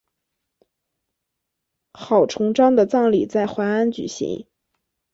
[1.93, 4.47] 郝崇寿的葬礼在淮安举行。